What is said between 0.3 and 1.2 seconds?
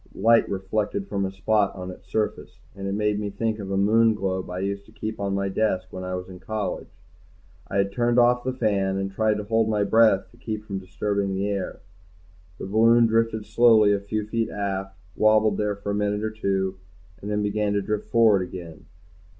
reflected